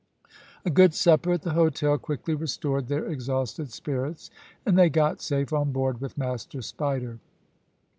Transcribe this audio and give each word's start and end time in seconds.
A 0.65 0.71
good 0.71 0.95
supper 0.95 1.31
at 1.31 1.43
the 1.43 1.53
hotel 1.53 1.95
quickly 1.99 2.33
restored 2.33 2.87
their 2.87 3.05
exhausted 3.05 3.71
spirits, 3.71 4.31
and 4.65 4.75
they 4.75 4.89
got 4.89 5.21
safe 5.21 5.53
on 5.53 5.71
board 5.71 6.01
with 6.01 6.17
Master 6.17 6.63
Spider. 6.63 7.19